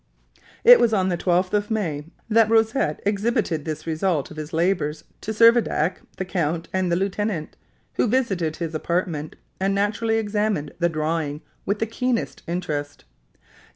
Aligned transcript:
It 0.63 0.79
was 0.79 0.95
on 0.95 1.09
the 1.09 1.15
12th 1.17 1.53
of 1.53 1.69
May 1.69 2.05
that 2.27 2.49
Rosette 2.49 2.99
exhibited 3.05 3.65
this 3.65 3.85
result 3.85 4.31
of 4.31 4.37
his 4.37 4.51
labors 4.51 5.03
to 5.21 5.31
Servadac, 5.31 5.97
the 6.17 6.25
count, 6.25 6.67
and 6.73 6.91
the 6.91 6.95
lieutenant, 6.95 7.55
who 7.97 8.07
visited 8.07 8.55
his 8.55 8.73
apartment 8.73 9.35
and 9.59 9.75
naturally 9.75 10.17
examined 10.17 10.73
the 10.79 10.89
drawing 10.89 11.41
with 11.67 11.77
the 11.77 11.85
keenest 11.85 12.41
interest. 12.47 13.05